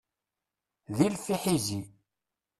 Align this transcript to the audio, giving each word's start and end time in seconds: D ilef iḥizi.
D 0.95 0.99
ilef 1.07 1.25
iḥizi. 1.35 1.81